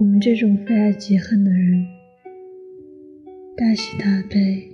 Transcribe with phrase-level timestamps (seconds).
[0.00, 1.86] 我们这种非爱即恨的人，
[3.54, 4.66] 大喜大悲，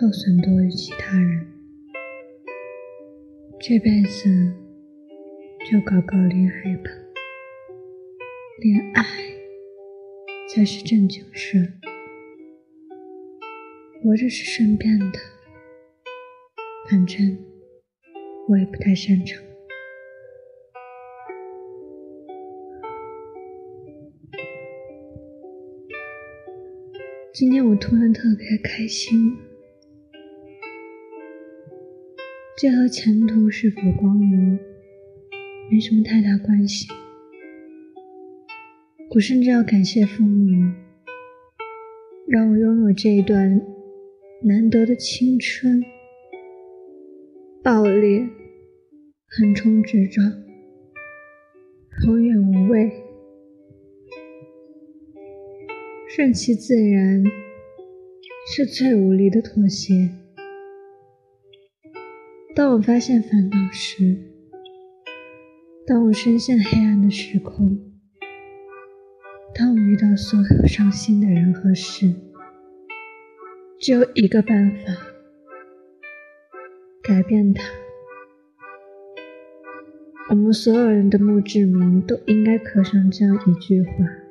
[0.00, 1.44] 耗损多于其他人，
[3.58, 4.52] 这辈子
[5.68, 6.90] 就搞搞恋爱吧，
[8.60, 9.02] 恋爱
[10.48, 11.72] 才是正经事，
[14.00, 15.18] 活着是顺便的，
[16.88, 17.36] 反正
[18.46, 19.47] 我也不太擅长。
[27.38, 29.36] 今天我突然特别开心，
[32.56, 34.58] 这和前途是否光明
[35.70, 36.88] 没什么太大关系。
[39.14, 40.68] 我甚至要感谢父母，
[42.26, 43.60] 让我拥有这一段
[44.42, 45.80] 难得的青春，
[47.62, 48.28] 暴烈、
[49.28, 50.28] 横冲直撞、
[52.04, 53.07] 永远无畏。
[56.18, 57.22] 顺其自然
[58.52, 60.10] 是最无力的妥协。
[62.56, 64.18] 当我发现烦恼时，
[65.86, 67.78] 当我深陷黑暗的时空，
[69.54, 72.12] 当我遇到所有伤心的人和事，
[73.78, 74.92] 只有一个办法：
[77.00, 77.62] 改变它。
[80.30, 84.27] 我们所有人的墓志铭都应该刻上这样一句话。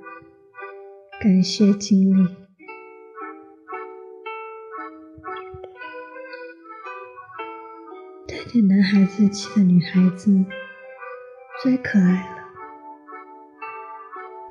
[1.19, 2.27] 感谢经历，
[8.27, 10.45] 带点男孩子气的女孩子
[11.63, 12.37] 最可爱了。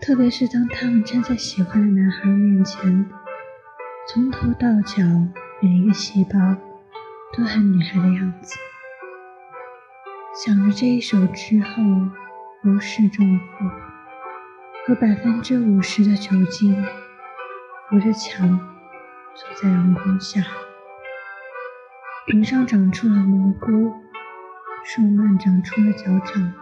[0.03, 3.09] 特别是当他们站在喜欢的男孩面前，
[4.09, 5.04] 从头到脚
[5.62, 6.33] 每一个细胞
[7.37, 8.56] 都很女孩的样子。
[10.34, 11.83] 想着这一首之后，
[12.60, 13.85] 如释重负。
[14.86, 16.80] 和百分之五十的酒精，
[17.88, 18.60] 扶着墙
[19.34, 20.41] 坐在阳光下，
[22.28, 23.92] 云上长出了蘑菇，
[24.84, 26.52] 树蔓长出了脚掌，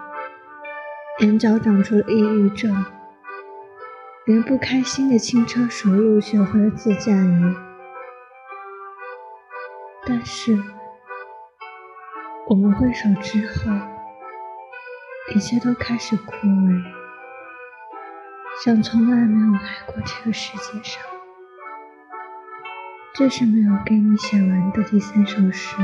[1.19, 2.87] 眼角长出了抑郁症，
[4.25, 7.55] 连不开心的轻车熟路学会了自驾游。
[10.07, 10.59] 但是，
[12.49, 13.71] 我们挥手之后，
[15.35, 17.04] 一切都开始枯萎。
[18.63, 21.03] 像从来没有来过这个世界上，
[23.15, 25.77] 这是没有给你写完的第三首诗。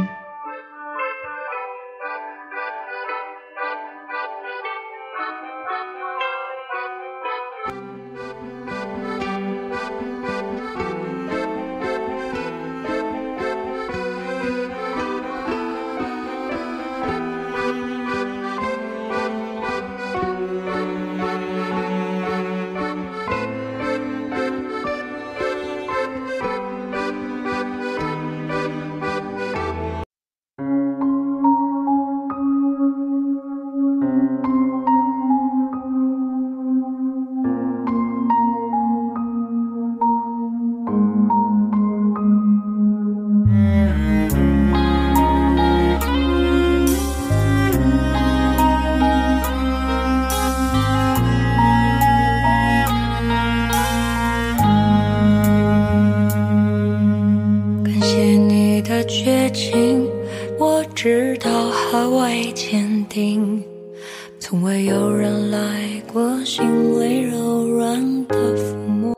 [65.21, 66.65] 人来过心
[66.99, 69.11] 里柔软的抚摸。
[69.11, 69.15] 我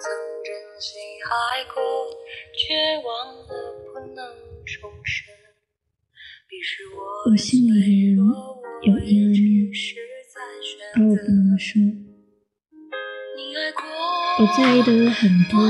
[0.00, 0.08] 曾
[0.42, 0.48] 真
[0.80, 0.96] 心
[1.28, 1.76] 爱过，
[2.56, 2.72] 却
[3.04, 3.52] 忘了
[3.92, 4.24] 不能
[4.64, 5.28] 重生。
[7.26, 7.76] 我心里的
[8.16, 8.24] 人
[8.84, 9.70] 有阴暗面，
[10.94, 11.68] 而我不能说。
[14.38, 15.60] 我在意的人很多，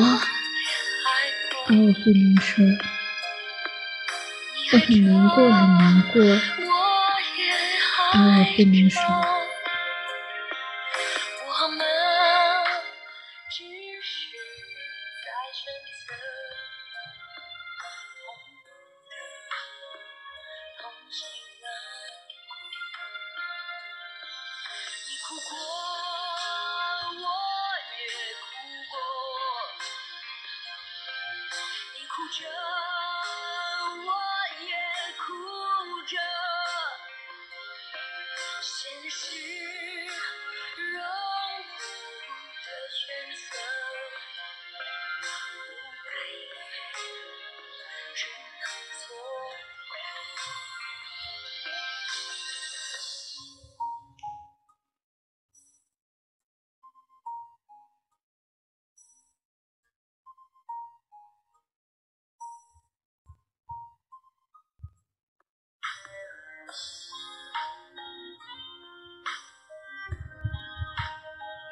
[1.66, 2.64] 而我不能说。
[4.72, 5.82] 我很难过，很难
[6.12, 6.22] 过，
[8.14, 9.00] 而我不能说。
[25.04, 25.50] 你哭过，
[27.16, 27.24] 我
[27.96, 28.00] 也
[28.42, 28.44] 哭
[28.90, 28.94] 过，
[31.94, 32.12] 你哭
[36.06, 36.12] 着。
[39.02, 39.34] 你是
[40.94, 41.02] 柔
[41.66, 41.82] 骨
[42.62, 43.06] 的选
[43.50, 43.61] 择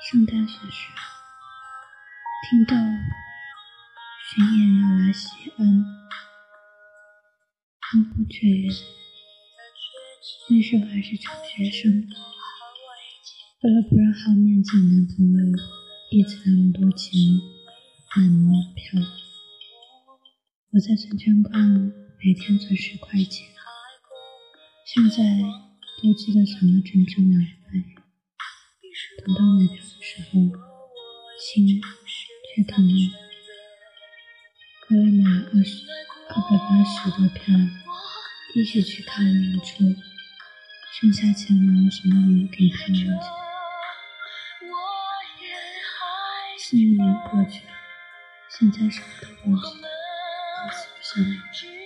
[0.03, 0.89] 上大学时，
[2.49, 2.75] 听到
[4.27, 5.85] 巡演要来西安，
[7.79, 8.71] 欢呼雀跃。
[10.49, 12.09] 那时候还是穷学生，
[13.61, 15.39] 为了不让好面子的男朋友
[16.11, 17.13] 一次那么多钱
[18.17, 18.99] 买门票，
[20.73, 21.61] 我在存钱罐
[22.25, 23.47] 每天存十块钱，
[24.87, 25.43] 现在
[26.03, 27.60] 都记得存了整整两个。
[29.19, 30.41] 等到买票的时候，
[31.39, 32.93] 心却疼了。
[34.87, 35.85] 后来买了二十
[36.29, 37.55] 二百八十的票，
[38.55, 39.85] 一起去看了演出，
[40.93, 42.99] 剩下钱没有什么理由给他们。
[46.59, 46.97] 四年
[47.31, 47.73] 过去了，
[48.49, 49.89] 现在什么都忘记了，
[50.63, 51.80] 彼此不相恋。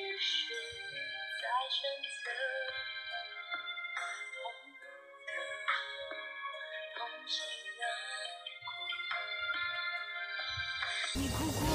[11.17, 11.74] 你哭哭。